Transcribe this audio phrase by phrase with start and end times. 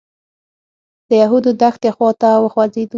[1.07, 2.89] د یهودو دښتې خوا ته وخوځېدو.